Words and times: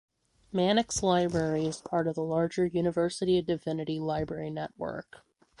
Mannix 0.51 1.03
Library 1.03 1.67
is 1.67 1.77
part 1.79 2.07
of 2.07 2.15
the 2.15 2.23
larger 2.23 2.65
University 2.65 3.37
of 3.37 3.45
Divinity 3.45 3.99
library 3.99 4.49
network. 4.49 5.23